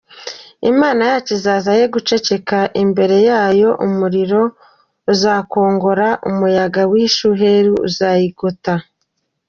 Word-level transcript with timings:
Imana 0.71 1.01
yacu 1.11 1.31
izaza 1.37 1.71
ye 1.79 1.85
guceceka, 1.95 2.57
Imbere 2.83 3.17
yayo 3.29 3.69
umuriro 3.87 4.41
uzakongora, 5.13 6.07
Umuyaga 6.29 6.81
w’ishuheri 6.91 7.69
uzayigota. 7.87 8.73